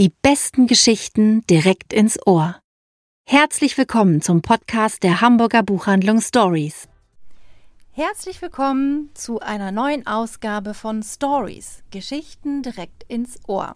[0.00, 2.58] Die besten Geschichten direkt ins Ohr.
[3.28, 6.88] Herzlich willkommen zum Podcast der Hamburger Buchhandlung Stories.
[7.90, 13.74] Herzlich willkommen zu einer neuen Ausgabe von Stories, Geschichten direkt ins Ohr.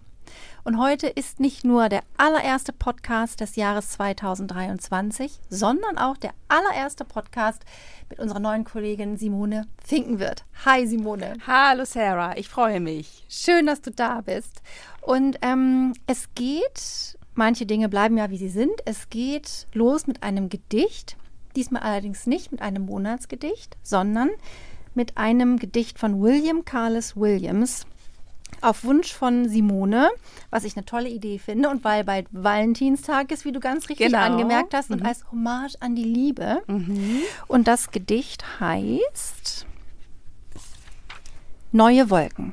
[0.66, 7.04] Und heute ist nicht nur der allererste Podcast des Jahres 2023, sondern auch der allererste
[7.04, 7.62] Podcast
[8.08, 10.46] mit unserer neuen Kollegin Simone Finkenwirt.
[10.64, 11.34] Hi Simone.
[11.46, 13.26] Hallo Sarah, ich freue mich.
[13.28, 14.62] Schön, dass du da bist.
[15.02, 20.22] Und ähm, es geht, manche Dinge bleiben ja wie sie sind, es geht los mit
[20.22, 21.18] einem Gedicht,
[21.56, 24.30] diesmal allerdings nicht mit einem Monatsgedicht, sondern
[24.94, 27.84] mit einem Gedicht von William Carlos Williams
[28.60, 30.08] auf Wunsch von Simone,
[30.50, 34.06] was ich eine tolle Idee finde und weil bald Valentinstag ist, wie du ganz richtig
[34.06, 34.18] Genau.
[34.24, 35.06] angemerkt hast, und Mhm.
[35.06, 36.62] als Hommage an die Liebe.
[37.46, 39.66] Und das Gedicht heißt
[41.72, 42.52] Neue Wolken.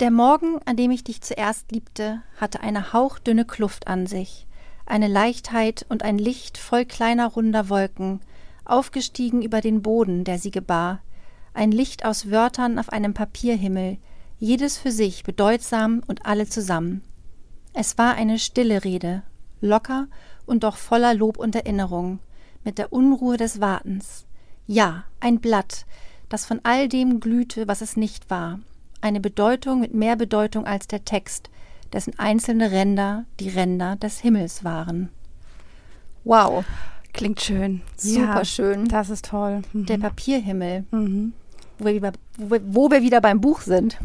[0.00, 4.46] Der Morgen, an dem ich dich zuerst liebte, hatte eine hauchdünne Kluft an sich,
[4.86, 8.20] eine Leichtheit und ein Licht voll kleiner runder Wolken,
[8.64, 11.00] aufgestiegen über den Boden, der sie gebar,
[11.54, 13.98] ein Licht aus Wörtern auf einem Papierhimmel,
[14.38, 17.02] jedes für sich bedeutsam und alle zusammen.
[17.72, 19.22] Es war eine stille Rede,
[19.60, 20.06] locker
[20.46, 22.18] und doch voller Lob und Erinnerung,
[22.64, 24.26] mit der Unruhe des Wartens.
[24.66, 25.86] Ja, ein Blatt,
[26.28, 28.60] das von all dem glühte, was es nicht war,
[29.00, 31.50] eine Bedeutung mit mehr Bedeutung als der Text,
[31.92, 35.10] dessen einzelne Ränder die Ränder des Himmels waren.
[36.24, 36.64] Wow,
[37.14, 37.80] Klingt schön.
[37.96, 38.88] Super ja, schön.
[38.88, 39.62] Das ist toll.
[39.72, 39.86] Mhm.
[39.86, 40.84] der Papierhimmel.
[40.90, 41.32] mhm.
[41.78, 43.98] Wo wir, wieder, wo, wir, wieder beim Buch sind.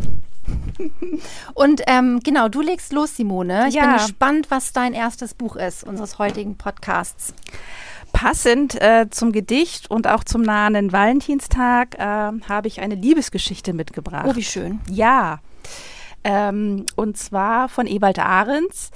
[1.53, 3.67] Und ähm, genau, du legst los, Simone.
[3.67, 3.93] Ich bin Ja.
[3.97, 7.33] gespannt, was dein erstes Buch ist, unseres heutigen Podcasts.
[8.13, 14.25] Passend äh, zum Gedicht und auch zum nahenden Valentinstag äh, habe ich eine Liebesgeschichte mitgebracht.
[14.27, 14.79] Oh, wie schön.
[14.89, 15.39] Ja.
[16.23, 18.89] Ähm, und zwar von Ewald Ahrens,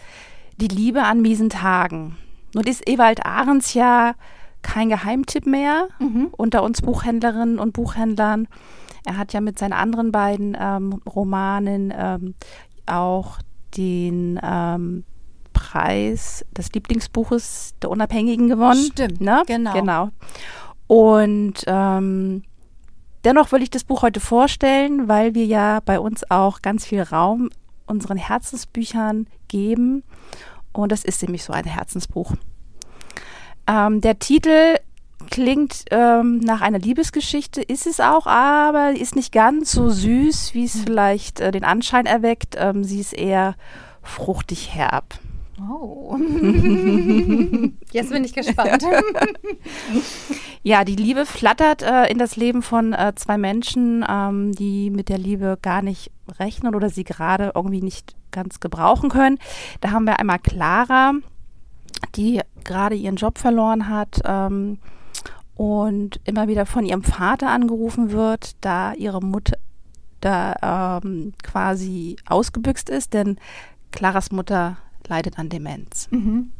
[0.58, 2.18] Die Liebe an miesen Tagen.
[2.56, 4.14] Nun ist Ewald Ahrens ja
[4.64, 5.90] kein Geheimtipp mehr
[6.32, 8.48] unter uns Buchhändlerinnen und Buchhändlern.
[9.06, 12.36] Er hat ja mit seinen anderen beiden ähm, Romanen ähm,
[12.86, 13.40] auch
[13.78, 15.04] den ähm,
[15.52, 18.90] Preis des Lieblingsbuches der Unabhängigen gewonnen.
[18.92, 19.44] Stimmt, ne?
[19.46, 19.74] genau.
[19.74, 20.10] Genau.
[20.88, 22.44] Und ähm,
[23.24, 27.02] dennoch will ich das Buch heute vorstellen, weil wir ja bei uns auch ganz viel
[27.02, 27.50] Raum
[27.86, 30.04] unseren Herzensbüchern geben.
[30.72, 32.34] Und das ist nämlich so ein Herzensbuch.
[33.68, 34.78] Ähm, der Titel
[35.30, 40.66] klingt ähm, nach einer Liebesgeschichte, ist es auch, aber ist nicht ganz so süß, wie
[40.66, 42.56] es vielleicht äh, den Anschein erweckt.
[42.58, 43.56] Ähm, sie ist eher
[44.02, 45.18] fruchtig herb.
[45.62, 46.18] Oh.
[47.92, 48.84] Jetzt bin ich gespannt.
[50.66, 55.10] Ja, die Liebe flattert äh, in das Leben von äh, zwei Menschen, ähm, die mit
[55.10, 56.10] der Liebe gar nicht
[56.40, 59.40] rechnen oder sie gerade irgendwie nicht ganz gebrauchen können.
[59.82, 61.16] Da haben wir einmal Clara,
[62.16, 64.80] die gerade ihren Job verloren hat ähm,
[65.56, 69.58] und immer wieder von ihrem Vater angerufen wird, da ihre Mutter
[70.22, 73.38] da ähm, quasi ausgebüxt ist, denn
[73.92, 74.78] Claras Mutter
[75.08, 76.08] leidet an Demenz.
[76.12, 76.52] mhm.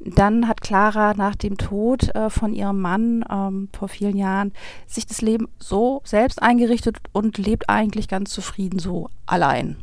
[0.00, 4.52] Dann hat Clara nach dem Tod äh, von ihrem Mann ähm, vor vielen Jahren
[4.86, 9.76] sich das Leben so selbst eingerichtet und lebt eigentlich ganz zufrieden so allein.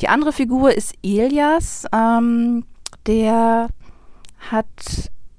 [0.00, 2.64] Die andere Figur ist Elias, ähm,
[3.06, 3.68] der
[4.50, 4.66] hat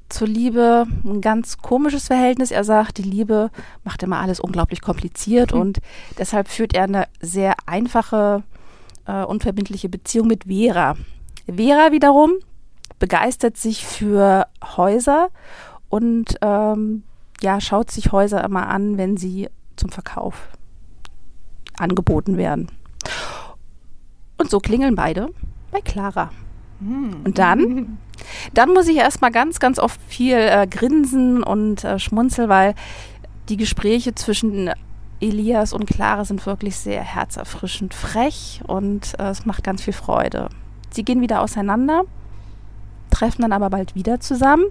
[0.10, 2.52] zur Liebe ein ganz komisches Verhältnis.
[2.52, 3.50] Er sagt, die Liebe
[3.84, 5.80] macht immer alles unglaublich kompliziert und
[6.18, 8.44] deshalb führt er eine sehr einfache,
[9.08, 10.96] äh, unverbindliche Beziehung mit Vera.
[11.48, 12.32] Vera wiederum
[13.00, 14.48] begeistert sich für
[14.78, 15.30] Häuser
[15.90, 17.04] und ähm,
[17.42, 20.48] ja, schaut sich Häuser immer an, wenn sie zum Verkauf
[21.78, 22.72] angeboten werden.
[24.38, 25.30] Und so klingeln beide
[25.72, 26.32] bei Clara.
[26.80, 27.98] Und dann,
[28.54, 32.76] dann muss ich erstmal ganz, ganz oft viel äh, grinsen und äh, schmunzeln, weil
[33.50, 34.72] die Gespräche zwischen
[35.20, 40.50] Elias und Clara sind wirklich sehr herzerfrischend frech und äh, es macht ganz viel Freude.
[40.92, 42.04] Sie gehen wieder auseinander,
[43.10, 44.66] treffen dann aber bald wieder zusammen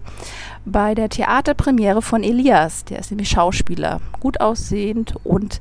[0.65, 2.85] bei der Theaterpremiere von Elias.
[2.85, 5.61] Der ist nämlich Schauspieler, gut aussehend und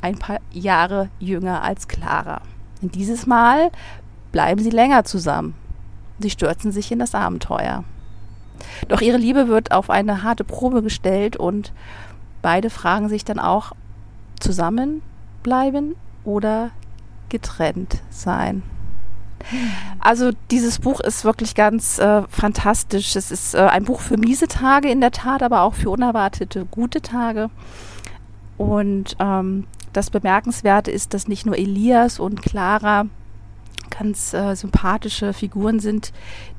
[0.00, 2.40] ein paar Jahre jünger als Clara.
[2.82, 3.70] Und dieses Mal
[4.38, 5.54] bleiben sie länger zusammen.
[6.20, 7.82] Sie stürzen sich in das Abenteuer.
[8.86, 11.72] Doch ihre Liebe wird auf eine harte Probe gestellt und
[12.40, 13.72] beide fragen sich dann auch,
[14.38, 16.70] zusammenbleiben oder
[17.28, 18.62] getrennt sein.
[19.98, 23.16] Also dieses Buch ist wirklich ganz äh, fantastisch.
[23.16, 26.64] Es ist äh, ein Buch für miese Tage in der Tat, aber auch für unerwartete
[26.64, 27.50] gute Tage.
[28.56, 33.06] Und ähm, das Bemerkenswerte ist, dass nicht nur Elias und Clara
[33.98, 36.12] ganz äh, sympathische Figuren sind,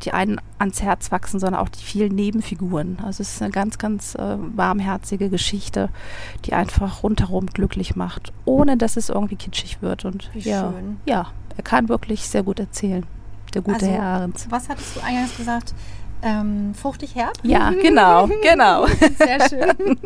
[0.04, 2.98] die einen ans Herz wachsen, sondern auch die vielen Nebenfiguren.
[3.04, 5.90] Also es ist eine ganz, ganz äh, warmherzige Geschichte,
[6.46, 10.06] die einfach rundherum glücklich macht, ohne dass es irgendwie kitschig wird.
[10.06, 10.98] Und Wie ja, schön.
[11.06, 13.06] ja, er kann wirklich sehr gut erzählen.
[13.54, 14.48] Der gute Also, Herr Ahrens.
[14.50, 15.74] Was hattest du eingangs gesagt?
[16.22, 17.34] Ähm, fruchtig herb?
[17.44, 18.88] Ja, genau, genau.
[19.18, 19.98] Sehr schön.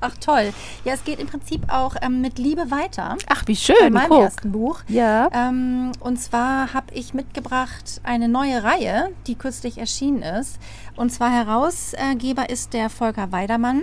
[0.00, 0.52] Ach toll.
[0.84, 3.16] Ja, es geht im Prinzip auch ähm, mit Liebe weiter.
[3.28, 4.22] Ach, wie schön, meinem guck.
[4.22, 4.80] ersten Buch.
[4.88, 5.28] Ja.
[5.32, 10.58] Ähm, und zwar habe ich mitgebracht eine neue Reihe, die kürzlich erschienen ist.
[10.96, 13.82] Und zwar Herausgeber ist der Volker Weidermann.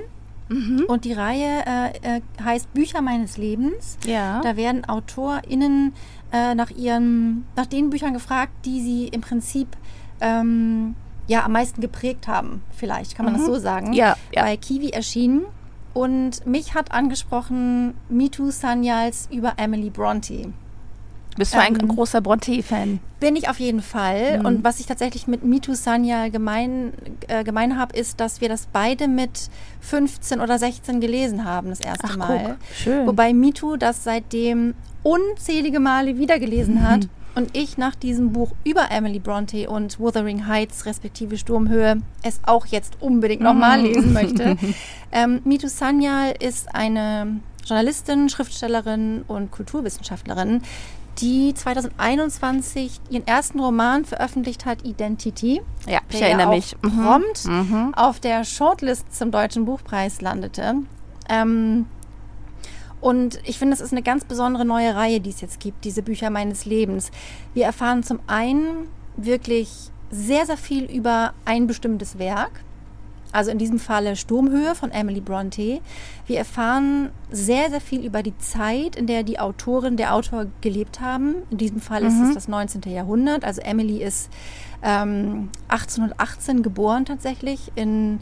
[0.50, 0.86] Mhm.
[0.88, 3.98] Und die Reihe äh, äh, heißt Bücher meines Lebens.
[4.06, 4.42] Ja.
[4.42, 5.94] Da werden AutorInnen
[6.32, 9.68] äh, nach ihren, nach den Büchern gefragt, die sie im Prinzip
[10.22, 10.96] ähm,
[11.30, 12.62] ja am meisten geprägt haben.
[12.76, 13.48] Vielleicht kann man das Mhm.
[13.48, 13.94] so sagen.
[13.94, 14.42] Ja, ja.
[14.44, 15.44] Bei Kiwi erschienen.
[15.94, 20.52] Und mich hat angesprochen Mitu Sanyals über Emily Bronte.
[21.38, 23.00] Bist du ein ähm, großer Bronte-Fan?
[23.20, 24.40] Bin ich auf jeden Fall.
[24.40, 24.46] Mhm.
[24.46, 26.94] Und was ich tatsächlich mit Mitu Sanyal gemein,
[27.28, 29.50] äh, gemein habe, ist, dass wir das beide mit
[29.82, 32.40] 15 oder 16 gelesen haben, das erste Ach, Mal.
[32.46, 32.76] guck.
[32.76, 33.08] Schön.
[33.08, 34.74] Wobei Mitu das seitdem
[35.04, 37.08] unzählige Male wieder gelesen hat.
[37.36, 42.66] Und ich nach diesem Buch über Emily Bronte und Wuthering Heights, respektive Sturmhöhe, es auch
[42.66, 43.86] jetzt unbedingt nochmal Mhm.
[43.86, 44.58] lesen möchte.
[45.12, 50.64] ähm, Mitu Sanyal ist eine Journalistin, Schriftstellerin und Kulturwissenschaftlerin,
[51.22, 55.62] die 2021 ihren ersten Roman veröffentlicht hat, Identity.
[55.88, 56.76] ja, ich erinnere ja auch mich.
[56.82, 57.04] Mhm.
[57.04, 57.94] prompt Mhm.
[57.96, 60.76] auf der Shortlist zum Deutschen Buchpreis landete.
[61.30, 61.86] Ähm,
[63.02, 66.02] und ich finde, es ist eine ganz besondere neue Reihe, die es jetzt gibt, diese
[66.02, 67.12] Bücher meines Lebens.
[67.54, 69.70] Wir erfahren zum einen wirklich
[70.12, 72.64] sehr, sehr viel über ein bestimmtes Werk.
[73.32, 75.82] Also in diesem Falle Sturmhöhe von Emily Bronte.
[76.26, 81.00] Wir erfahren sehr, sehr viel über die Zeit, in der die Autorin, der Autor gelebt
[81.00, 81.36] haben.
[81.52, 82.82] In diesem Fall ist es das 19.
[82.92, 83.46] Jahrhundert.
[83.46, 84.32] Also Emily ist
[84.82, 88.20] ähm, 1818 geboren tatsächlich in,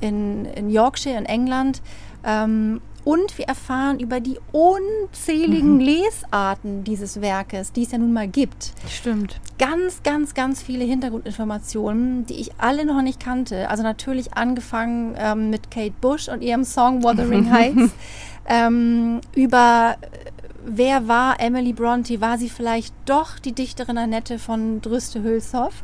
[0.00, 1.80] in, in Yorkshire in England.
[2.24, 8.28] Ähm, und wir erfahren über die unzähligen Lesarten dieses Werkes, die es ja nun mal
[8.28, 9.40] gibt Stimmt.
[9.58, 13.68] ganz, ganz, ganz viele Hintergrundinformationen, die ich alle noch nicht kannte.
[13.68, 17.92] Also natürlich angefangen ähm, mit Kate Bush und ihrem Song Wuthering Heights.
[18.46, 20.30] ähm, über äh,
[20.64, 22.20] wer war Emily Bronte?
[22.20, 25.82] War sie vielleicht doch die Dichterin Annette von Drüste Hülshoff?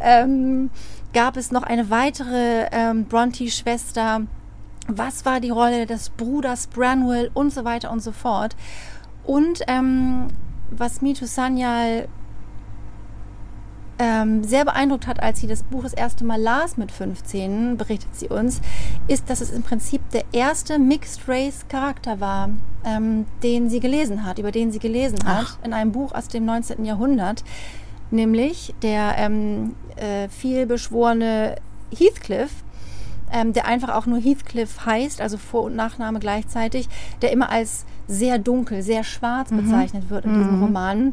[0.00, 0.70] Ähm,
[1.12, 4.22] gab es noch eine weitere ähm, Bronte-Schwester?
[4.88, 8.56] Was war die Rolle des Bruders Branwell und so weiter und so fort?
[9.24, 10.28] Und ähm,
[10.70, 12.08] was Mitu Sanyal
[13.98, 18.14] ähm, sehr beeindruckt hat, als sie das Buch das erste Mal las mit 15, berichtet
[18.14, 18.60] sie uns,
[19.08, 22.50] ist, dass es im Prinzip der erste Mixed Race Charakter war,
[22.84, 25.64] ähm, den sie gelesen hat, über den sie gelesen hat, Ach.
[25.64, 26.84] in einem Buch aus dem 19.
[26.84, 27.42] Jahrhundert,
[28.10, 31.56] nämlich der ähm, äh, vielbeschworene
[31.96, 32.50] Heathcliff,
[33.32, 36.88] ähm, der einfach auch nur Heathcliff heißt, also Vor- und Nachname gleichzeitig,
[37.22, 41.12] der immer als sehr dunkel, sehr schwarz bezeichnet wird in diesem Roman.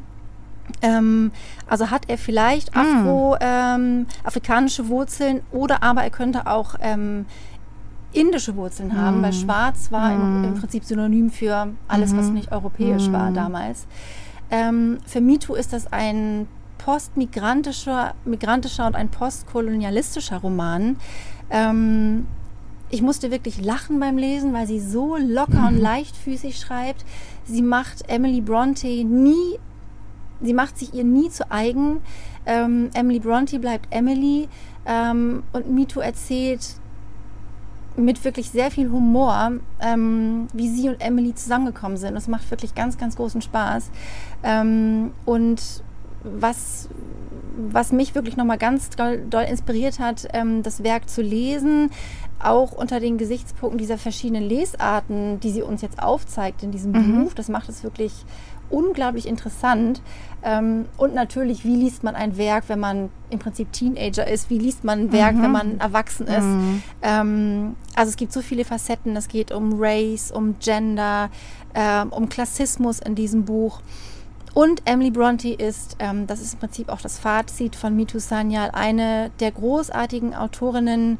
[0.82, 1.32] Ähm,
[1.68, 7.26] also hat er vielleicht Afro, ähm, afrikanische Wurzeln oder aber er könnte auch ähm,
[8.14, 13.12] indische Wurzeln haben, weil schwarz war im, im Prinzip synonym für alles, was nicht europäisch
[13.12, 13.88] war damals.
[14.52, 20.98] Ähm, für MeToo ist das ein postmigrantischer migrantischer und ein postkolonialistischer Roman.
[21.50, 22.26] Ähm,
[22.90, 27.04] ich musste wirklich lachen beim Lesen, weil sie so locker und leichtfüßig schreibt.
[27.46, 29.60] Sie macht Emily Bronte nie,
[30.42, 32.02] sie macht sich ihr nie zu eigen.
[32.46, 34.48] Ähm, Emily Bronte bleibt Emily
[34.86, 36.76] ähm, und MeToo erzählt
[37.96, 42.16] mit wirklich sehr viel Humor, ähm, wie sie und Emily zusammengekommen sind.
[42.16, 43.92] Das macht wirklich ganz, ganz großen Spaß.
[44.44, 45.84] Ähm, und
[46.24, 46.90] was,
[47.72, 51.92] was mich wirklich nochmal ganz doll, doll inspiriert hat, ähm, das Werk zu lesen,
[52.40, 57.34] auch unter den Gesichtspunkten dieser verschiedenen Lesarten, die sie uns jetzt aufzeigt in diesem Buch.
[57.34, 58.26] Das macht es wirklich
[58.70, 60.02] unglaublich interessant.
[60.44, 64.50] Ähm, und natürlich, wie liest man ein Werk, wenn man im Prinzip Teenager ist?
[64.50, 66.46] Wie liest man ein Werk, wenn man erwachsen ist?
[67.02, 69.16] Ähm, also es gibt so viele Facetten.
[69.16, 71.30] Es geht um Race, um Gender,
[71.76, 73.82] ähm, um Klassismus in diesem Buch.
[74.54, 78.70] Und Emily Bronte ist, ähm, das ist im Prinzip auch das Fazit von Mitu Sanyal,
[78.72, 81.18] eine der großartigen Autorinnen,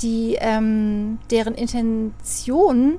[0.00, 2.98] die ähm, deren Intention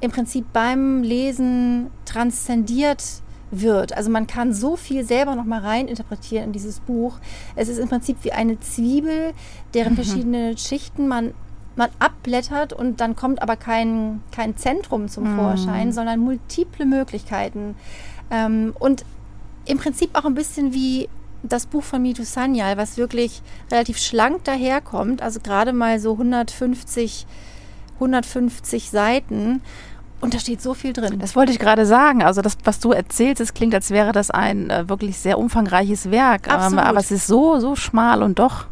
[0.00, 3.96] im Prinzip beim Lesen transzendiert wird.
[3.96, 7.18] Also man kann so viel selber noch mal rein interpretieren in dieses Buch.
[7.54, 9.32] Es ist im Prinzip wie eine Zwiebel,
[9.74, 11.34] deren verschiedene Schichten man
[11.76, 17.74] man abblättert und dann kommt aber kein, kein Zentrum zum Vorschein, sondern multiple Möglichkeiten.
[18.30, 19.04] Ähm, und
[19.66, 21.08] im Prinzip auch ein bisschen wie
[21.42, 27.26] das Buch von Mitu Sanyal, was wirklich relativ schlank daherkommt, also gerade mal so 150,
[27.94, 29.60] 150 Seiten.
[30.20, 31.18] Und da steht so viel drin.
[31.18, 32.22] Das wollte ich gerade sagen.
[32.22, 36.10] Also das, was du erzählst, es klingt, als wäre das ein äh, wirklich sehr umfangreiches
[36.10, 36.48] Werk.
[36.48, 38.66] Ähm, aber es ist so, so schmal und doch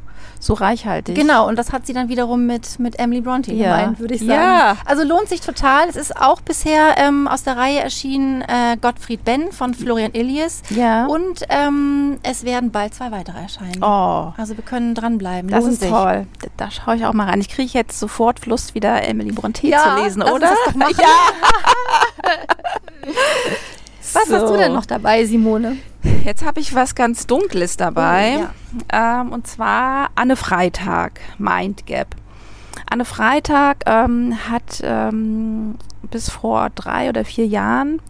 [0.45, 1.15] so reichhaltig.
[1.15, 3.77] Genau, und das hat sie dann wiederum mit, mit Emily Bronte Ja.
[3.77, 4.33] gemeint, würde ich sagen.
[4.33, 4.77] Ja.
[4.85, 5.89] Also lohnt sich total.
[5.89, 10.63] Es ist auch bisher ähm, aus der Reihe erschienen äh, Gottfried Benn von Florian Illies.
[10.71, 11.07] Ja.
[11.07, 13.85] Und ähm, es werden bald zwei weitere erscheinen.
[13.85, 15.49] oh, Also wir können dranbleiben.
[15.49, 15.91] das Lohnt ist sich.
[15.91, 16.27] toll.
[16.57, 17.41] Da, schaue ich auch mal rein.
[17.41, 20.57] Ich kriege jetzt sofort Lust, wieder Emily Bronte Ja, zu lesen, oder?
[20.75, 20.75] das
[24.13, 25.77] Was hast du denn noch dabei, Simone?
[26.25, 28.41] Jetzt habe ich was ganz Dunkles dabei.
[28.41, 32.15] Oh, ähm, und zwar Anne Freitag, Mind Gap.
[32.89, 35.77] Anne Freitag ähm, hat ähm,
[36.11, 38.01] bis vor drei oder vier Jahren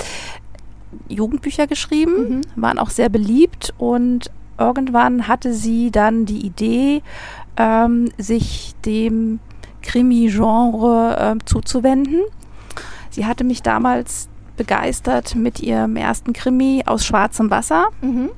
[1.08, 7.02] Jugendbücher geschrieben, waren auch sehr beliebt und irgendwann hatte sie dann die Idee,
[7.56, 9.40] ähm, sich dem
[9.82, 12.20] Krimi-Genre ähm, zuzuwenden.
[13.10, 17.88] Sie hatte mich damals begeistert mit ihrem ersten Krimi aus schwarzem Wasser.
[18.00, 18.30] Mhm.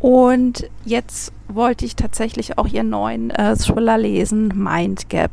[0.00, 5.32] Und jetzt wollte ich tatsächlich auch ihren neuen äh, Thriller lesen, Mind Gap.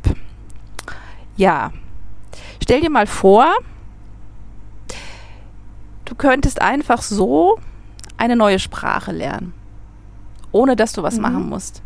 [1.36, 1.72] Ja,
[2.62, 3.46] stell dir mal vor,
[6.04, 7.58] du könntest einfach so
[8.16, 9.54] eine neue Sprache lernen,
[10.52, 11.22] ohne dass du was Mhm.
[11.22, 11.82] machen musst.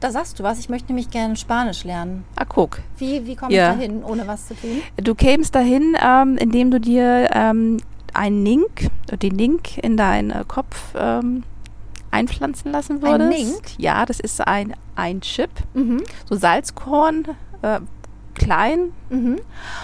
[0.00, 0.58] Da sagst du was.
[0.58, 2.24] Ich möchte nämlich gerne Spanisch lernen.
[2.36, 2.80] Ah, guck.
[2.98, 3.72] Wie, wie komme Ja.
[3.72, 4.80] ich da hin, ohne was zu tun?
[4.96, 7.76] Du kämst dahin, ähm, indem du dir ähm,
[8.14, 8.88] einen Link,
[9.20, 11.42] den Link in deinen äh, Kopf ähm,
[12.10, 13.38] einpflanzen lassen Ein würdest.
[13.38, 13.62] Link?
[13.78, 16.02] Ja, das ist ein, ein Chip, Mhm.
[16.28, 17.24] so Salzkorn,
[17.62, 17.80] äh,
[18.34, 18.92] klein.
[19.10, 19.36] Mhm.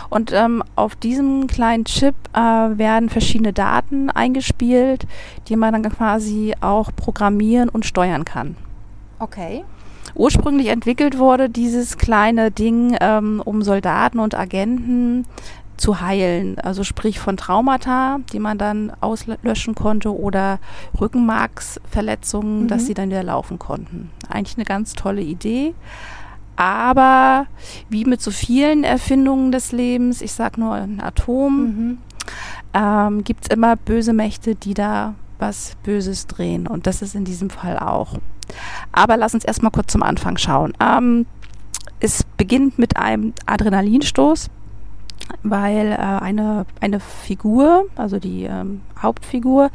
[0.09, 5.07] Und ähm, auf diesem kleinen Chip äh, werden verschiedene Daten eingespielt,
[5.49, 8.57] die man dann quasi auch programmieren und steuern kann.
[9.19, 9.63] Okay.
[10.17, 15.25] Ursprünglich entwickelt wurde dieses kleine Ding, ähm, um Soldaten und Agenten
[15.77, 16.59] zu heilen.
[16.59, 20.59] Also sprich von Traumata, die man dann auslöschen konnte oder
[20.99, 22.69] Rückenmarksverletzungen, Mhm.
[22.69, 24.11] dass sie dann wieder laufen konnten.
[24.29, 25.75] Eigentlich eine ganz tolle Idee.
[26.57, 27.47] Aber
[27.91, 31.99] wie mit so vielen Erfindungen des Lebens, ich sag nur ein Atom, Mhm.
[32.73, 36.67] ähm, gibt es immer böse Mächte, die da was Böses drehen.
[36.67, 38.15] Und das ist in diesem Fall auch.
[38.93, 40.73] Aber lass uns erstmal kurz zum Anfang schauen.
[40.81, 41.27] Ähm,
[42.01, 44.51] es beginnt mit einem Adrenalinstoß,
[45.43, 49.71] weil äh, eine, eine Figur, also die ähm, Hauptfigur,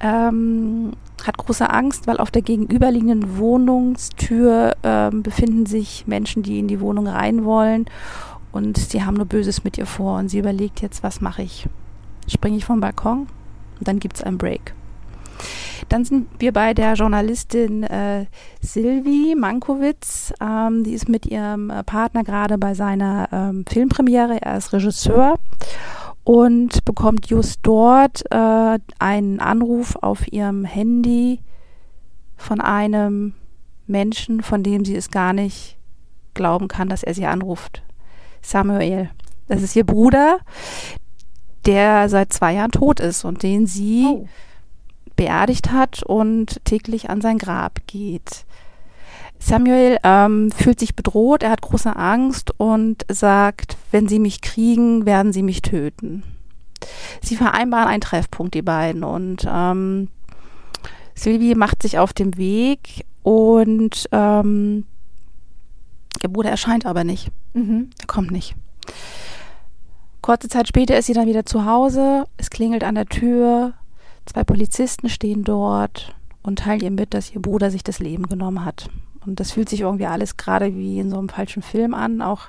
[0.00, 0.92] ähm,
[1.24, 6.80] hat große Angst, weil auf der gegenüberliegenden Wohnungstür ähm, befinden sich Menschen, die in die
[6.80, 7.86] Wohnung rein wollen
[8.54, 11.68] und sie haben nur Böses mit ihr vor und sie überlegt jetzt, was mache ich?
[12.28, 13.26] Springe ich vom Balkon?
[13.80, 14.74] Und dann gibt es einen Break.
[15.88, 18.26] Dann sind wir bei der Journalistin äh,
[18.60, 20.32] Silvi Mankowitz.
[20.40, 24.40] Ähm, die ist mit ihrem äh, Partner gerade bei seiner ähm, Filmpremiere.
[24.40, 25.38] Er ist Regisseur
[26.24, 31.40] und bekommt just dort äh, einen Anruf auf ihrem Handy
[32.36, 33.34] von einem
[33.86, 35.76] Menschen, von dem sie es gar nicht
[36.32, 37.82] glauben kann, dass er sie anruft.
[38.40, 39.10] Samuel.
[39.46, 40.38] Das ist ihr Bruder,
[41.66, 44.28] der seit zwei Jahren tot ist und den sie Oh.
[45.16, 48.44] Beerdigt hat und täglich an sein Grab geht.
[49.38, 55.04] Samuel ähm, fühlt sich bedroht, er hat große Angst und sagt, wenn sie mich kriegen,
[55.04, 56.22] werden sie mich töten.
[57.20, 60.08] Sie vereinbaren einen Treffpunkt, die beiden, und ähm,
[61.14, 64.86] Sylvie macht sich auf den Weg und ähm,
[66.22, 67.30] ihr Bruder erscheint aber nicht.
[67.52, 67.90] Mhm.
[68.00, 68.54] Er kommt nicht.
[70.22, 72.24] Kurze Zeit später ist sie dann wieder zu Hause.
[72.38, 73.74] Es klingelt an der Tür.
[74.26, 78.64] Zwei Polizisten stehen dort und teilen ihr mit, dass ihr Bruder sich das Leben genommen
[78.64, 78.90] hat.
[79.26, 82.20] Und das fühlt sich irgendwie alles gerade wie in so einem falschen Film an.
[82.22, 82.48] Auch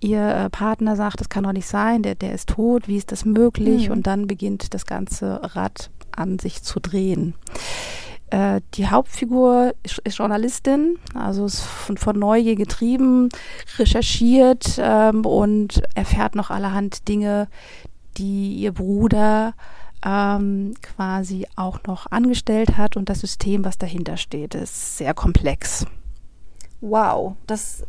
[0.00, 3.12] ihr äh, Partner sagt, das kann doch nicht sein, der, der ist tot, wie ist
[3.12, 3.88] das möglich?
[3.88, 3.92] Mhm.
[3.92, 7.34] Und dann beginnt das ganze Rad an sich zu drehen.
[8.30, 13.28] Äh, die Hauptfigur ist, ist Journalistin, also ist von, von Neugier getrieben,
[13.78, 17.48] recherchiert ähm, und erfährt noch allerhand Dinge,
[18.18, 19.54] die ihr Bruder
[20.04, 25.86] ähm, quasi auch noch angestellt hat und das System, was dahinter steht, ist sehr komplex.
[26.80, 27.84] Wow, das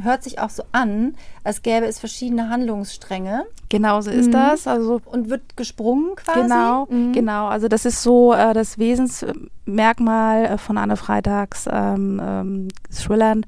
[0.00, 4.32] hört sich auch so an, als gäbe es verschiedene Handlungsstränge Genauso ist Mhm.
[4.32, 4.66] das.
[4.66, 6.40] Also und wird gesprungen quasi.
[6.40, 7.12] Genau, Mhm.
[7.12, 7.48] genau.
[7.48, 13.44] Also das ist so äh, das Wesensmerkmal äh, von Anne Freitags ähm, ähm, Thrillern,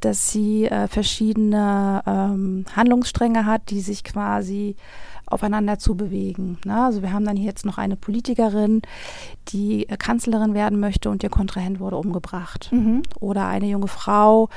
[0.00, 4.76] dass sie äh, verschiedene ähm, Handlungsstränge hat, die sich quasi
[5.30, 6.58] aufeinander zu bewegen.
[6.64, 6.84] Ne?
[6.84, 8.82] Also wir haben dann jetzt noch eine Politikerin,
[9.48, 12.70] die äh, Kanzlerin werden möchte und ihr Kontrahent wurde umgebracht.
[12.72, 13.02] Mhm.
[13.20, 14.48] Oder eine junge Frau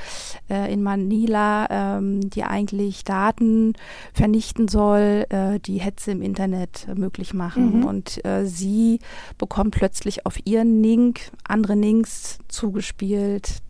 [0.49, 3.73] äh, in Manila, ähm, die eigentlich Daten
[4.13, 7.79] vernichten soll, äh, die Hetze im Internet möglich machen.
[7.79, 7.85] Mhm.
[7.85, 8.99] Und äh, sie
[9.37, 13.61] bekommt plötzlich auf ihren Link andere Links zugespielt,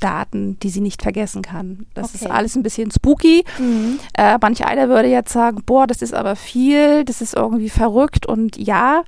[0.00, 1.86] Daten, die sie nicht vergessen kann.
[1.94, 2.24] Das okay.
[2.24, 3.44] ist alles ein bisschen spooky.
[3.58, 4.00] Mhm.
[4.14, 8.26] Äh, manch einer würde jetzt sagen, boah, das ist aber viel, das ist irgendwie verrückt.
[8.26, 9.04] Und ja,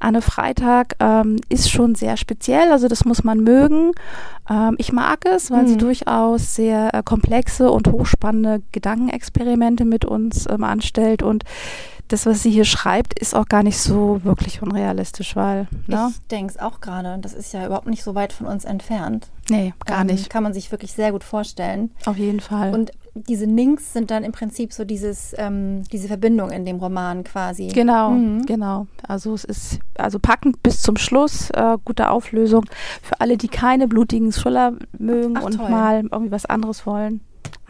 [0.00, 3.92] Anne Freitag ähm, ist schon sehr speziell, also das muss man mögen.
[4.48, 5.68] Ähm, ich mag es, weil mhm.
[5.68, 11.44] sie durchaus sehr äh, komplexe und hochspannende Gedankenexperimente mit uns ähm, anstellt und
[12.12, 15.68] das, was sie hier schreibt, ist auch gar nicht so wirklich unrealistisch, weil.
[15.86, 16.08] Ne?
[16.10, 17.18] Ich denke es auch gerade.
[17.20, 19.28] Das ist ja überhaupt nicht so weit von uns entfernt.
[19.48, 20.28] Nee, gar ähm, nicht.
[20.28, 21.90] Kann man sich wirklich sehr gut vorstellen.
[22.06, 22.74] Auf jeden Fall.
[22.74, 27.24] Und diese Links sind dann im Prinzip so dieses, ähm, diese Verbindung in dem Roman
[27.24, 27.68] quasi.
[27.68, 28.46] Genau, mhm.
[28.46, 28.86] genau.
[29.06, 32.64] Also es ist also packend bis zum Schluss, äh, gute Auflösung.
[33.02, 35.70] Für alle, die keine blutigen Thriller mögen Ach, und toll.
[35.70, 37.20] mal irgendwie was anderes wollen.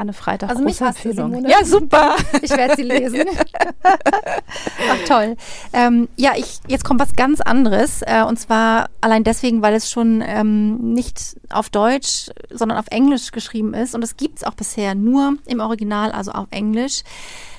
[0.00, 0.50] Anne Freitag.
[0.50, 1.45] Also mich hast Empfehlung.
[1.45, 2.16] Du, ja, super.
[2.42, 3.25] Ich werde sie lesen.
[3.83, 5.37] Ach toll.
[5.73, 8.02] Ähm, ja, ich, jetzt kommt was ganz anderes.
[8.02, 13.30] Äh, und zwar allein deswegen, weil es schon ähm, nicht auf Deutsch, sondern auf Englisch
[13.30, 13.95] geschrieben ist.
[13.95, 17.02] Und es gibt es auch bisher nur im Original, also auf Englisch.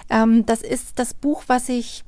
[0.10, 2.04] Ähm, das ist das Buch, was ich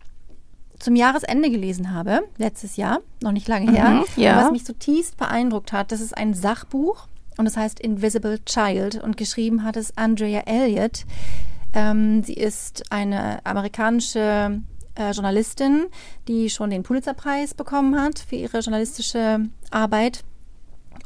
[0.79, 4.43] zum Jahresende gelesen habe, letztes Jahr, noch nicht lange her, mhm, ja.
[4.43, 5.91] was mich zutiefst beeindruckt hat.
[5.91, 11.05] Das ist ein Sachbuch und es heißt Invisible Child und geschrieben hat es Andrea Elliott.
[11.73, 14.61] Ähm, sie ist eine amerikanische
[14.95, 15.87] äh, Journalistin,
[16.27, 20.23] die schon den Pulitzerpreis bekommen hat für ihre journalistische Arbeit.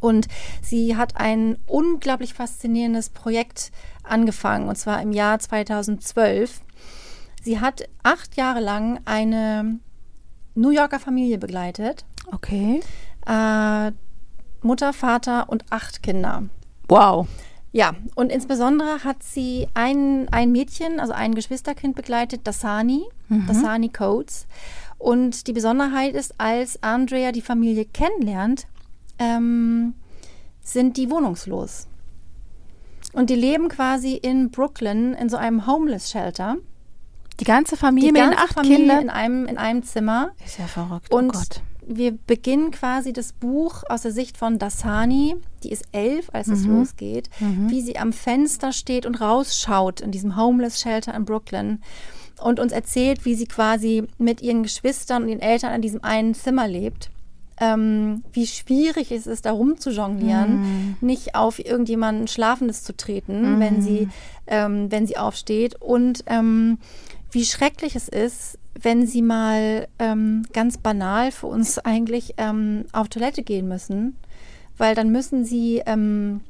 [0.02, 0.28] Und
[0.62, 3.72] sie hat ein unglaublich faszinierendes Projekt
[4.04, 6.62] angefangen, und zwar im Jahr 2012.
[7.42, 9.80] Sie hat acht Jahre lang eine
[10.56, 12.06] New Yorker Familie begleitet.
[12.32, 12.82] Okay.
[13.26, 13.92] Äh,
[14.68, 16.44] Mutter, Vater und acht Kinder.
[16.88, 17.28] Wow.
[17.72, 23.48] Ja, und insbesondere hat sie ein, ein Mädchen, also ein Geschwisterkind begleitet, Dasani, mhm.
[23.48, 24.48] Dasani Coates.
[24.98, 28.68] Und die Besonderheit ist, als Andrea die Familie kennenlernt,
[29.20, 29.94] ähm,
[30.62, 31.88] sind die wohnungslos.
[33.14, 36.58] Und die leben quasi in Brooklyn in so einem Homeless Shelter.
[37.40, 40.32] Die ganze Familie die ganze mit acht Kindern in einem in einem Zimmer.
[40.44, 41.12] Ist ja verrückt.
[41.14, 45.86] Und oh Gott wir beginnen quasi das Buch aus der Sicht von Dasani, die ist
[45.92, 46.80] elf, als es mhm.
[46.80, 47.70] losgeht, mhm.
[47.70, 51.80] wie sie am Fenster steht und rausschaut in diesem Homeless Shelter in Brooklyn
[52.42, 56.34] und uns erzählt, wie sie quasi mit ihren Geschwistern und ihren Eltern in diesem einen
[56.34, 57.10] Zimmer lebt.
[57.60, 60.98] Ähm, wie schwierig es ist, da rumzujonglieren, mhm.
[61.02, 63.60] nicht auf irgendjemanden Schlafendes zu treten, mhm.
[63.60, 64.10] wenn sie,
[64.46, 66.78] ähm, wenn sie aufsteht und ähm,
[67.32, 73.10] wie schrecklich es ist, wenn sie mal ähm, ganz banal für uns eigentlich ähm, auf
[73.10, 74.18] Toilette gehen müssen,
[74.78, 76.42] weil dann müssen sie ähm,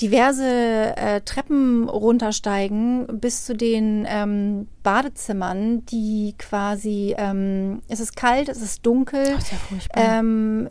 [0.00, 8.48] diverse äh, Treppen runtersteigen bis zu den ähm, Badezimmern, die quasi, ähm, es ist kalt,
[8.48, 9.22] es ist dunkel.
[9.22, 9.52] Ist
[9.96, 10.20] ja.
[10.20, 10.68] Ähm,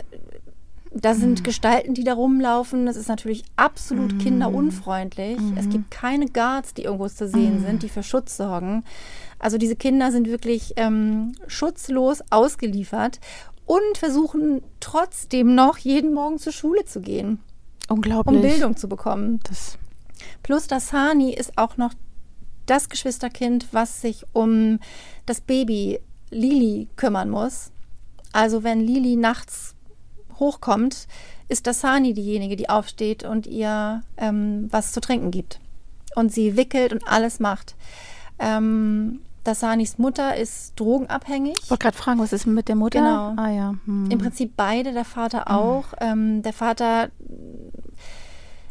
[0.93, 1.43] da sind mhm.
[1.43, 2.85] Gestalten, die da rumlaufen.
[2.85, 4.17] Das ist natürlich absolut mhm.
[4.19, 5.39] kinderunfreundlich.
[5.39, 5.57] Mhm.
[5.57, 7.65] Es gibt keine Guards, die irgendwo zu sehen mhm.
[7.65, 8.83] sind, die für Schutz sorgen.
[9.39, 13.19] Also diese Kinder sind wirklich ähm, schutzlos ausgeliefert
[13.65, 17.39] und versuchen trotzdem noch jeden Morgen zur Schule zu gehen.
[17.89, 18.35] Unglaublich.
[18.35, 19.39] Um Bildung zu bekommen.
[19.47, 19.77] Das
[20.43, 21.93] Plus das Hani ist auch noch
[22.65, 24.79] das Geschwisterkind, was sich um
[25.25, 27.71] das Baby Lili kümmern muss.
[28.33, 29.75] Also wenn Lili nachts
[30.39, 31.07] hochkommt,
[31.47, 35.59] ist das Hani diejenige, die aufsteht und ihr ähm, was zu trinken gibt.
[36.15, 37.75] Und sie wickelt und alles macht.
[38.39, 41.57] Ähm, Dassanis Mutter ist drogenabhängig.
[41.63, 42.99] Ich wollte gerade fragen, was ist mit der Mutter?
[42.99, 43.33] Genau.
[43.37, 43.75] Ah, ja.
[43.85, 44.11] Hm.
[44.11, 45.55] Im Prinzip beide, der Vater hm.
[45.55, 45.85] auch.
[45.99, 47.09] Ähm, der Vater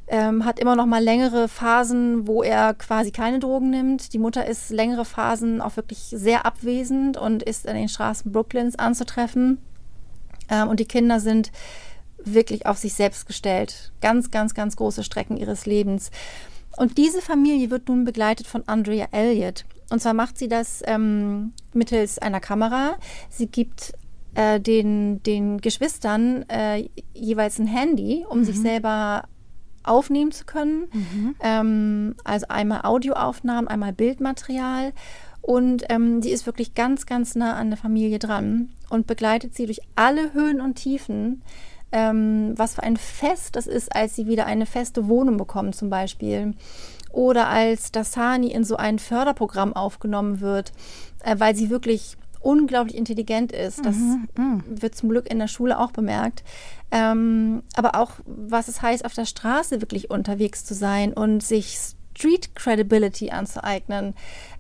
[0.08, 4.12] ähm, hat immer noch mal längere Phasen, wo er quasi keine Drogen nimmt.
[4.12, 8.78] Die Mutter ist längere Phasen auch wirklich sehr abwesend und ist an den Straßen Brooklyns
[8.78, 9.58] anzutreffen.
[10.48, 11.50] Ähm, und die Kinder sind
[12.18, 13.92] wirklich auf sich selbst gestellt.
[14.00, 16.10] Ganz, ganz, ganz große Strecken ihres Lebens.
[16.76, 19.64] Und diese Familie wird nun begleitet von Andrea Elliott.
[19.90, 22.96] Und zwar macht sie das ähm, mittels einer Kamera.
[23.30, 23.92] Sie gibt
[24.34, 28.44] äh, den, den Geschwistern äh, jeweils ein Handy, um mhm.
[28.44, 29.24] sich selber
[29.84, 30.88] aufnehmen zu können.
[30.92, 31.34] Mhm.
[31.40, 34.92] Ähm, also einmal Audioaufnahmen, einmal Bildmaterial.
[35.40, 39.66] Und ähm, sie ist wirklich ganz, ganz nah an der Familie dran und begleitet sie
[39.66, 41.42] durch alle Höhen und Tiefen.
[41.98, 45.88] Ähm, was für ein Fest das ist, als sie wieder eine feste Wohnung bekommen zum
[45.88, 46.52] Beispiel
[47.10, 50.72] oder als Dasani in so ein Förderprogramm aufgenommen wird,
[51.24, 53.84] äh, weil sie wirklich unglaublich intelligent ist.
[53.86, 54.62] Das Mhm, mhm.
[54.68, 56.44] wird zum Glück in der Schule auch bemerkt.
[56.90, 61.95] Ähm, aber auch, was es heißt, auf der Straße wirklich unterwegs zu sein und sich
[62.16, 64.14] Street Credibility anzueignen.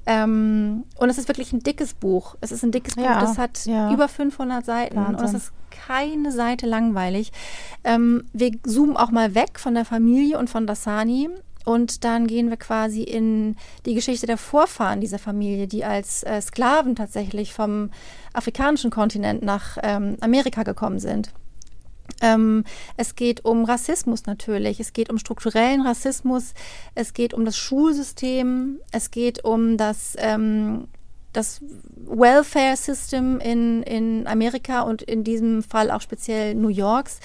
[0.06, 2.36] Ähm, und es ist wirklich ein dickes Buch.
[2.40, 3.92] Es ist ein dickes Buch, Ja, das hat ja.
[3.92, 5.36] über 500 Seiten und es Wahnsinn.
[5.38, 7.32] ist keine Seite langweilig.
[7.84, 11.28] Ähm, wir zoomen auch mal weg von der Familie und von Dasani.
[11.64, 16.40] Und dann gehen wir quasi in die Geschichte der Vorfahren dieser Familie, die als äh,
[16.40, 17.90] Sklaven tatsächlich vom
[18.32, 21.32] afrikanischen Kontinent nach ähm, Amerika gekommen sind.
[22.20, 22.64] Ähm,
[22.96, 26.54] es geht um Rassismus natürlich, es geht um strukturellen Rassismus,
[26.94, 30.88] es geht um das Schulsystem, es geht um das, ähm,
[31.32, 31.60] das
[31.96, 37.20] Welfare System in, in Amerika und in diesem Fall auch speziell New Yorks,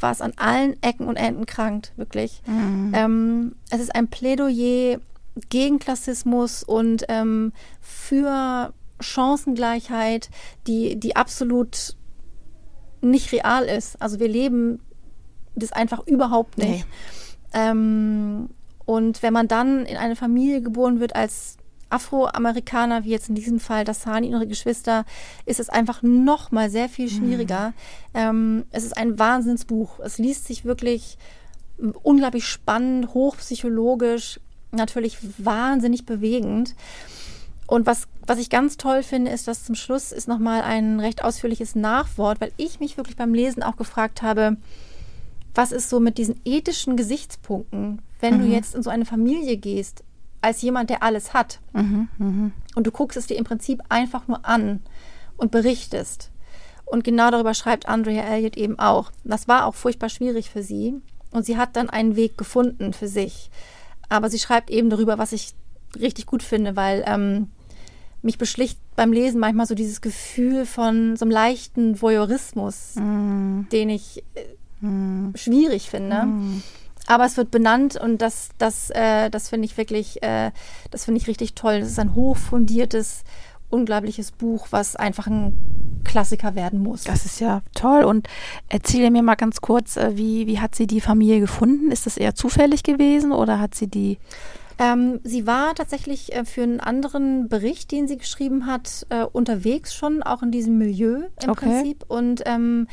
[0.00, 2.42] was an allen Ecken und Enden krankt, wirklich.
[2.94, 4.98] Ähm, es ist ein Plädoyer
[5.48, 10.30] gegen Klassismus und ähm, für Chancengleichheit,
[10.66, 11.96] die, die absolut
[13.02, 14.00] nicht real ist.
[14.00, 14.80] Also wir leben
[15.54, 16.86] das einfach überhaupt nicht.
[17.52, 18.48] Ähm,
[18.84, 21.56] und wenn man dann in eine Familie geboren wird als
[21.90, 25.04] Afroamerikaner, wie jetzt in diesem Fall Dasani und ihre Geschwister,
[25.44, 27.74] ist es einfach noch mal sehr viel schwieriger.
[28.14, 30.00] Ähm, es ist ein Wahnsinnsbuch.
[30.00, 31.18] Es liest sich wirklich
[32.02, 36.74] unglaublich spannend, hochpsychologisch, natürlich wahnsinnig bewegend.
[37.72, 41.24] Und was, was ich ganz toll finde, ist, dass zum Schluss ist nochmal ein recht
[41.24, 44.58] ausführliches Nachwort, weil ich mich wirklich beim Lesen auch gefragt habe,
[45.54, 50.04] was ist so mit diesen ethischen Gesichtspunkten, wenn du jetzt in so eine Familie gehst,
[50.42, 52.52] als jemand, der alles hat Mhm, mhm.
[52.74, 54.82] und du guckst es dir im Prinzip einfach nur an
[55.38, 56.30] und berichtest.
[56.84, 59.12] Und genau darüber schreibt Andrea Elliott eben auch.
[59.24, 63.08] Das war auch furchtbar schwierig für sie und sie hat dann einen Weg gefunden für
[63.08, 63.50] sich.
[64.10, 65.54] Aber sie schreibt eben darüber, was ich
[65.98, 67.48] richtig gut finde, weil ähm,
[68.22, 74.22] mich beschlicht beim Lesen manchmal so dieses Gefühl von so einem leichten Voyeurismus, den ich
[74.34, 76.26] äh, schwierig finde.
[77.06, 80.52] Aber es wird benannt und das, das, äh, das finde ich wirklich, äh,
[80.90, 81.80] das finde ich richtig toll.
[81.80, 83.24] Das ist ein hochfundiertes,
[83.70, 87.04] unglaubliches Buch, was einfach ein Klassiker werden muss.
[87.04, 88.04] Das ist ja toll.
[88.04, 88.28] Und
[88.68, 91.90] erzähle mir mal ganz kurz, äh, wie, wie hat sie die Familie gefunden?
[91.90, 94.18] Ist das eher zufällig gewesen oder hat sie die.
[94.78, 99.94] Ähm, sie war tatsächlich äh, für einen anderen Bericht, den sie geschrieben hat, äh, unterwegs
[99.94, 101.66] schon, auch in diesem Milieu im Okay.
[101.66, 102.04] Prinzip.
[102.08, 102.86] Und ähm,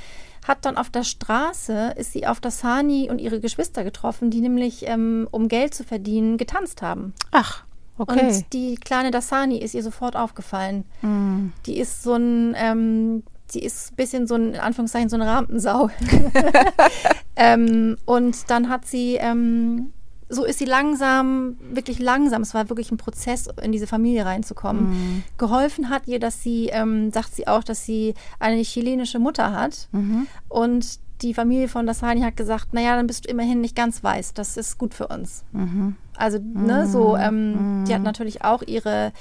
[0.47, 4.87] hat dann auf der Straße, ist sie auf Dasani und ihre Geschwister getroffen, die nämlich,
[4.87, 7.13] ähm, um Geld zu verdienen, getanzt haben.
[7.31, 7.63] Ach,
[7.97, 8.27] okay.
[8.27, 10.85] Und die kleine Dasani ist ihr sofort aufgefallen.
[11.01, 11.53] Mhm.
[11.65, 15.27] Die ist so ein, ähm, die ist ein bisschen so ein, in Anführungszeichen, so eine
[15.27, 15.89] Rampensau.
[17.35, 19.93] ähm, und dann hat sie, ähm,
[20.29, 25.23] so ist sie langsam, wirklich langsam, es war wirklich ein Prozess, in diese Familie reinzukommen.
[25.37, 29.87] Geholfen hat ihr, dass sie, ähm, sagt sie auch, dass sie eine chilenische Mutter hat.
[29.91, 30.27] Mhm.
[30.47, 34.33] Und die Familie von Dasani hat gesagt, naja, dann bist du immerhin nicht ganz weiß,
[34.33, 35.43] das ist gut für uns.
[35.51, 35.95] Mhm.
[36.15, 39.11] Also, ne, so, ähm, die hat natürlich auch ihre,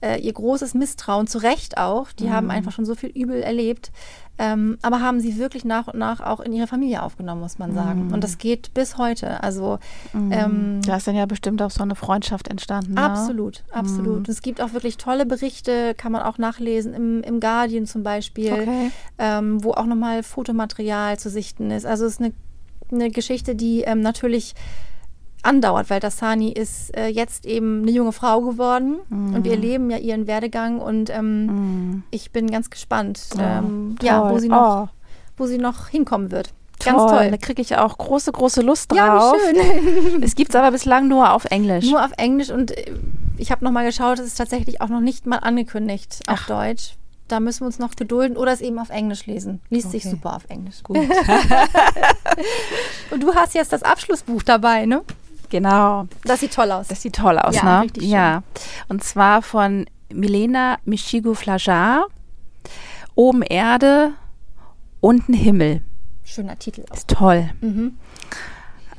[0.00, 2.12] äh, ihr großes Misstrauen, zu Recht auch.
[2.12, 3.90] Die haben einfach schon so viel Übel erlebt.
[4.40, 7.74] Ähm, aber haben sie wirklich nach und nach auch in ihre Familie aufgenommen, muss man
[7.74, 8.12] sagen.
[8.12, 9.42] Und das geht bis heute.
[9.42, 9.80] Also,
[10.14, 12.94] ähm, Da ist dann ja bestimmt auch so eine Freundschaft entstanden.
[12.94, 13.02] Ne?
[13.02, 14.18] Absolut, absolut.
[14.18, 18.04] Und Es gibt auch wirklich tolle Berichte, kann man auch nachlesen, im, im Guardian zum
[18.04, 18.90] Beispiel, Okay.
[19.18, 21.84] ähm, wo auch nochmal Fotomaterial zu sichten ist.
[21.84, 22.32] Also es ist eine,
[22.92, 24.54] eine Geschichte, die ähm, natürlich
[25.42, 29.98] andauert, weil Dasani ist äh, jetzt eben eine junge Frau geworden und wir erleben ja
[29.98, 34.30] ihren Werdegang und ähm, ich bin ganz gespannt, ähm, ja, wo Mhm.
[34.30, 34.40] toll.
[34.40, 34.88] sie, noch, Oh.
[35.36, 36.50] wo sie noch hinkommen wird.
[36.84, 37.08] Ganz Toll.
[37.10, 37.30] toll.
[37.30, 39.36] Da kriege ich auch große, große Lust Ja, drauf.
[39.36, 40.22] wie schön.
[40.22, 41.90] Es gibt es aber bislang nur auf Englisch.
[41.90, 42.92] Nur auf Englisch und äh,
[43.36, 46.46] ich habe nochmal geschaut, es ist tatsächlich auch noch nicht mal angekündigt auf Ach.
[46.48, 46.94] Deutsch.
[47.28, 49.60] Da müssen wir uns noch gedulden oder es eben auf Englisch lesen.
[49.70, 50.14] Liest sich Okay.
[50.16, 50.82] super auf Englisch.
[50.82, 50.96] Gut.
[53.10, 55.02] Und du hast jetzt das Abschlussbuch dabei, ne?
[55.50, 56.06] Genau.
[56.24, 56.88] Das sieht toll aus.
[56.88, 57.82] Das sieht toll aus, Ja, ne?
[57.84, 58.10] richtig schön.
[58.12, 58.42] Ja.
[58.88, 62.06] Und zwar von Milena Michigo Flajar.
[63.14, 64.12] Oben Erde,
[65.00, 65.82] unten Himmel.
[66.24, 66.94] Schöner Titel auch.
[66.94, 67.50] Ist toll.
[67.60, 67.96] Mhm.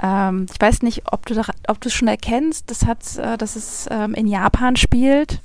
[0.01, 2.69] Ähm, ich weiß nicht, ob du da- ob du es schon erkennst.
[2.69, 5.41] Das hat, äh, dass es ähm, in Japan spielt.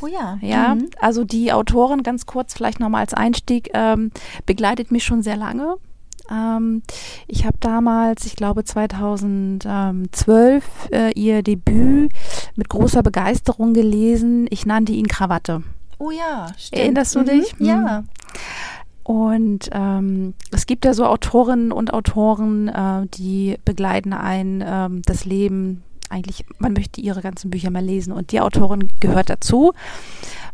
[0.00, 0.38] Oh ja.
[0.40, 0.90] Ja, Mhm.
[1.00, 4.10] also die Autorin, ganz kurz vielleicht nochmal als Einstieg, ähm,
[4.46, 5.76] begleitet mich schon sehr lange.
[6.32, 6.82] Ähm,
[7.28, 12.10] ich habe damals, ich glaube 2012, äh, ihr Debüt
[12.56, 14.46] mit großer Begeisterung gelesen.
[14.50, 15.62] Ich nannte ihn Krawatte.
[15.98, 16.80] Oh ja, stimmt.
[16.82, 17.24] Erinnerst du Mhm.
[17.26, 17.54] dich?
[17.58, 18.04] Ja.
[19.04, 25.24] Und ähm, es gibt ja so Autorinnen und Autoren, äh, die begleiten ein ähm, das
[25.24, 29.72] Leben eigentlich, man möchte ihre ganzen Bücher mal lesen und die Autorin gehört dazu.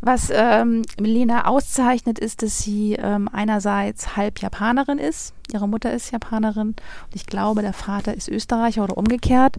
[0.00, 5.34] Was ähm, Melina auszeichnet, ist, dass sie ähm, einerseits halb Japanerin ist.
[5.52, 9.56] Ihre Mutter ist Japanerin und ich glaube, der Vater ist Österreicher oder umgekehrt.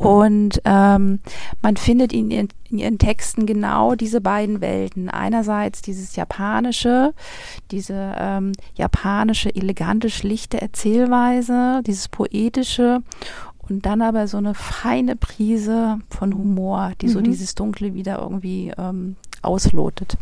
[0.00, 1.20] Und ähm,
[1.60, 5.10] man findet in ihren, in ihren Texten genau diese beiden Welten.
[5.10, 7.12] Einerseits dieses japanische,
[7.70, 13.02] diese ähm, japanische, elegante, schlichte Erzählweise, dieses poetische
[13.70, 17.10] und dann aber so eine feine Prise von Humor, die mhm.
[17.12, 20.16] so dieses Dunkle wieder irgendwie ähm, auslotet.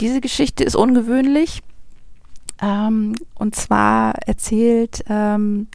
[0.00, 1.62] Diese Geschichte ist ungewöhnlich.
[2.62, 5.68] Ähm, und zwar erzählt ähm,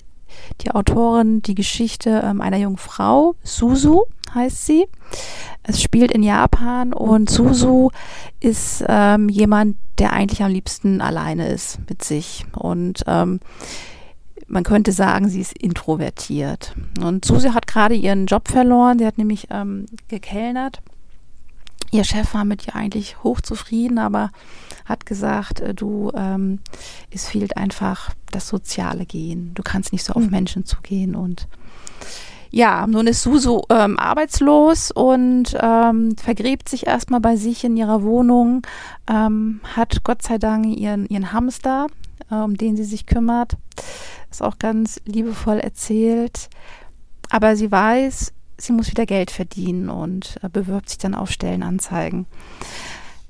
[0.61, 4.87] die Autorin die Geschichte ähm, einer jungen Frau, Suzu heißt sie.
[5.63, 7.91] Es spielt in Japan und Suzu
[8.39, 12.45] ist ähm, jemand, der eigentlich am liebsten alleine ist mit sich.
[12.53, 13.39] Und ähm,
[14.47, 16.75] man könnte sagen, sie ist introvertiert.
[17.01, 18.99] Und Susi hat gerade ihren Job verloren.
[18.99, 20.81] Sie hat nämlich ähm, gekellnert.
[21.91, 24.31] Ihr Chef war mit ihr eigentlich hochzufrieden, aber
[24.85, 26.59] hat gesagt, äh, du, ähm,
[27.11, 29.51] es fehlt einfach das soziale Gehen.
[29.55, 30.29] Du kannst nicht so auf mhm.
[30.29, 31.47] Menschen zugehen und
[32.51, 38.01] ja, nun ist Susu ähm, arbeitslos und ähm, vergräbt sich erstmal bei sich in ihrer
[38.01, 38.61] Wohnung,
[39.07, 41.87] ähm, hat Gott sei Dank ihren, ihren Hamster,
[42.31, 43.57] äh, um den sie sich kümmert.
[44.31, 46.49] Ist auch ganz liebevoll erzählt.
[47.29, 52.25] Aber sie weiß, sie muss wieder Geld verdienen und äh, bewirbt sich dann auf Stellenanzeigen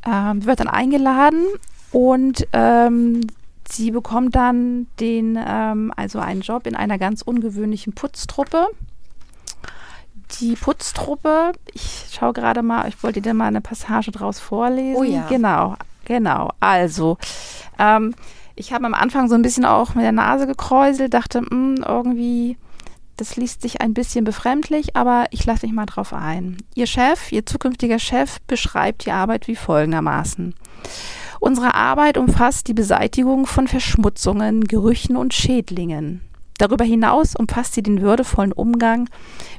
[0.05, 1.45] ähm, wird dann eingeladen
[1.91, 3.21] und ähm,
[3.67, 8.67] sie bekommt dann den, ähm, also einen Job in einer ganz ungewöhnlichen Putztruppe.
[10.39, 14.95] Die Putztruppe, ich schaue gerade mal, ich wollte dir mal eine Passage draus vorlesen.
[14.95, 15.27] Oh ja.
[15.27, 16.51] Genau, genau.
[16.59, 17.17] Also,
[17.77, 18.15] ähm,
[18.55, 21.85] ich habe am Anfang so ein bisschen auch mit der Nase gekräuselt, dachte, mh, hm,
[21.87, 22.57] irgendwie
[23.17, 26.57] das liest sich ein bisschen befremdlich, aber ich lasse mich mal drauf ein.
[26.73, 30.53] Ihr Chef, Ihr zukünftiger Chef, beschreibt die Arbeit wie folgendermaßen.
[31.39, 36.21] Unsere Arbeit umfasst die Beseitigung von Verschmutzungen, Gerüchen und Schädlingen.
[36.57, 39.09] Darüber hinaus umfasst sie den würdevollen Umgang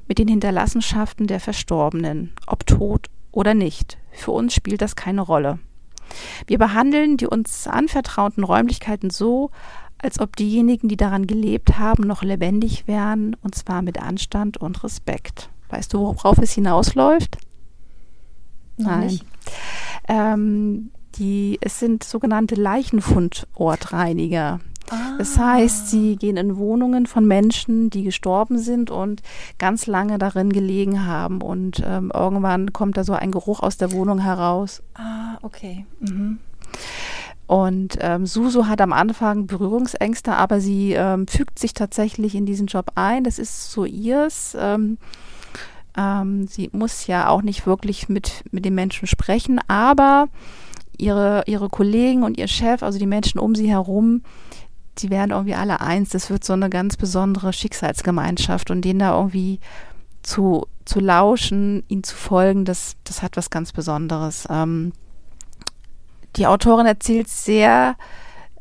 [0.09, 3.99] mit den Hinterlassenschaften der Verstorbenen, ob tot oder nicht.
[4.13, 5.59] Für uns spielt das keine Rolle.
[6.47, 9.51] Wir behandeln die uns anvertrauten Räumlichkeiten so,
[9.99, 14.85] als ob diejenigen, die daran gelebt haben, noch lebendig wären, und zwar mit Anstand und
[14.85, 15.51] Respekt.
[15.71, 17.39] Weißt du, worauf es hinausläuft?
[18.77, 19.21] Noch Nein.
[20.09, 24.61] Ähm, die, es sind sogenannte Leichenfundortreiniger.
[24.91, 25.17] Ah.
[25.19, 29.23] Das heißt, sie gehen in Wohnungen von Menschen, die gestorben sind und
[29.59, 31.43] ganz lange darin gelegen haben.
[31.43, 34.83] Und ähm, irgendwann kommt da so ein Geruch aus der Wohnung heraus.
[34.95, 35.87] Ah, okay.
[36.01, 36.39] Mhm.
[37.47, 42.67] Und ähm, Susu hat am Anfang Berührungsängste, aber sie ähm, fügt sich tatsächlich in diesen
[42.67, 43.23] Job ein.
[43.23, 44.57] Das ist so ihrs.
[44.59, 44.99] Ähm,
[45.97, 50.29] ähm, sie muss ja auch nicht wirklich mit, mit den Menschen sprechen, aber
[50.99, 54.23] ihre, ihre Kollegen und ihr Chef, also die Menschen um sie herum,
[54.99, 56.11] die werden irgendwie alle eins.
[56.11, 59.61] Das wird so eine ganz besondere Schicksalsgemeinschaft und denen da irgendwie
[60.23, 64.47] zu, zu lauschen, ihnen zu folgen, das, das hat was ganz Besonderes.
[64.51, 64.93] Ähm,
[66.37, 67.97] die Autorin erzählt sehr,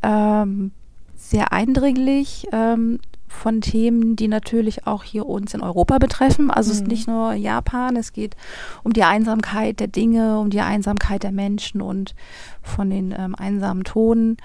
[0.02, 0.72] ähm,
[1.16, 6.50] sehr eindringlich ähm, von Themen, die natürlich auch hier uns in Europa betreffen.
[6.52, 6.72] Also mhm.
[6.72, 6.88] es ist mhm.
[6.88, 8.36] nicht nur Japan, es geht
[8.84, 12.16] um die Einsamkeit der Dinge, um die Einsamkeit der Menschen und
[12.62, 14.38] von den ähm, einsamen Toten.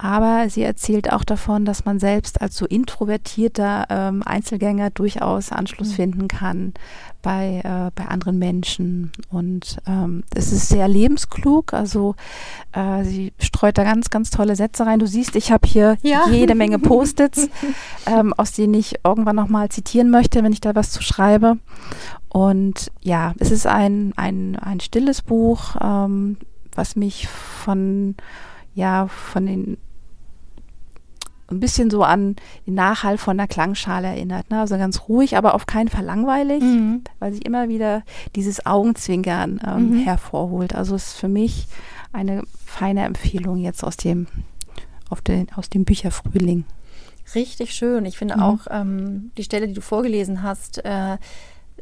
[0.00, 5.88] Aber sie erzählt auch davon, dass man selbst als so introvertierter ähm, Einzelgänger durchaus Anschluss
[5.88, 5.94] mhm.
[5.94, 6.74] finden kann
[7.20, 9.10] bei, äh, bei anderen Menschen.
[9.28, 11.74] Und ähm, es ist sehr lebensklug.
[11.74, 12.14] Also
[12.70, 15.00] äh, sie streut da ganz, ganz tolle Sätze rein.
[15.00, 16.28] Du siehst, ich habe hier ja.
[16.30, 17.48] jede Menge Post-its,
[18.06, 21.58] ähm, aus denen ich irgendwann nochmal zitieren möchte, wenn ich da was zu schreibe.
[22.28, 26.36] Und ja, es ist ein, ein, ein stilles Buch, ähm,
[26.72, 28.14] was mich von
[28.74, 29.76] ja, von den
[31.50, 34.50] ein bisschen so an den Nachhall von der Klangschale erinnert.
[34.50, 34.60] Ne?
[34.60, 37.02] Also ganz ruhig, aber auf keinen Fall langweilig, mhm.
[37.18, 38.02] weil sie immer wieder
[38.36, 39.98] dieses Augenzwinkern ähm, mhm.
[40.04, 40.74] hervorholt.
[40.74, 41.66] Also ist für mich
[42.12, 44.26] eine feine Empfehlung jetzt aus dem,
[45.08, 46.64] auf den, aus dem Bücherfrühling.
[47.34, 48.04] Richtig schön.
[48.04, 48.42] Ich finde mhm.
[48.42, 51.16] auch ähm, die Stelle, die du vorgelesen hast, äh,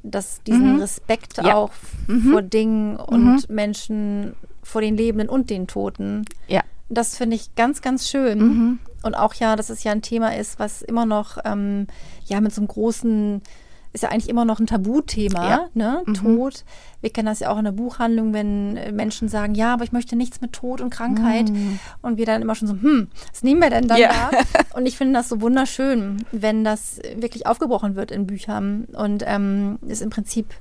[0.03, 0.81] dass diesen mhm.
[0.81, 1.55] Respekt ja.
[1.55, 1.73] auch
[2.07, 2.31] mhm.
[2.31, 3.55] vor Dingen und mhm.
[3.55, 6.25] Menschen, vor den Lebenden und den Toten.
[6.49, 6.63] Ja.
[6.89, 8.39] Das finde ich ganz, ganz schön.
[8.39, 8.79] Mhm.
[9.03, 11.87] Und auch ja, dass es ja ein Thema ist, was immer noch ähm,
[12.27, 13.43] ja mit so einem großen
[13.93, 15.69] ist ja eigentlich immer noch ein Tabuthema, Ja.
[15.73, 16.03] ne?
[16.05, 16.15] Mhm.
[16.15, 16.65] Tod.
[17.01, 19.93] Wir kennen das ja auch in der Buchhandlung, wenn äh, Menschen sagen, ja, aber ich
[19.93, 21.49] möchte nichts mit Tod und Krankheit.
[21.49, 21.79] Mhm.
[22.03, 24.11] Und wir dann immer schon so, hm, was nehmen wir denn dann Ja.
[24.31, 24.39] da?
[24.77, 29.79] Und ich finde das so wunderschön, wenn das wirklich aufgebrochen wird in Büchern und ähm,
[29.89, 30.53] es im Prinzip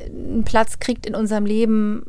[0.00, 2.06] einen Platz kriegt in unserem Leben,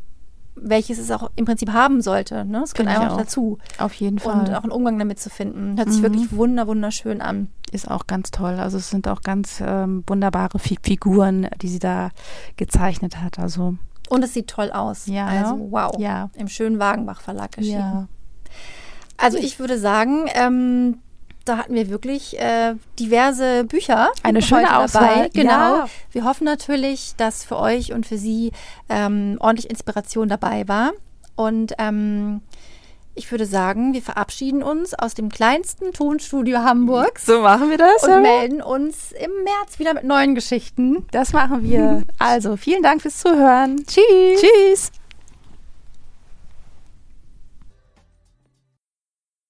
[0.56, 2.46] welches es auch im Prinzip haben sollte.
[2.46, 2.62] Ne?
[2.64, 3.18] Es gehört einfach auch.
[3.18, 3.58] dazu.
[3.78, 4.40] Auf jeden Fall.
[4.40, 5.78] Und auch einen Umgang damit zu finden.
[5.78, 6.04] Hört sich Mhm.
[6.04, 7.50] wirklich wunder, wunderschön an.
[7.72, 8.54] ist auch ganz toll.
[8.60, 12.12] Also es sind auch ganz ähm, wunderbare Fi Figuren, die sie da
[12.56, 13.38] gezeichnet hat.
[13.40, 13.76] Also
[14.10, 15.08] Und es sieht toll aus.
[15.08, 15.94] Ja, Also wow.
[16.00, 16.30] Ja.
[16.36, 17.80] Im schönen Wagenbach Verlag erschienen.
[17.80, 18.08] ja,
[19.18, 21.00] Also ich würde sagen, ähm,
[21.46, 24.10] da hatten wir wirklich äh, diverse Bücher.
[24.24, 24.84] Eine schöne dabei.
[24.84, 25.52] Auswahl, Genau.
[25.52, 25.90] ja.
[26.12, 28.52] Wir hoffen natürlich, dass für euch und für Sie
[28.90, 30.92] ähm, ordentlich Inspiration dabei war.
[31.36, 32.42] Und ähm,
[33.14, 38.04] ich würde sagen, wir verabschieden uns aus dem kleinsten Tonstudio Hamburgs so machen wir das.
[38.04, 41.06] und melden uns im März wieder mit neuen Geschichten.
[41.12, 42.04] Das machen wir.
[42.20, 43.86] Also vielen Dank fürs Zuhören.
[43.86, 44.42] Tschüss.
[44.42, 44.92] Tschüss.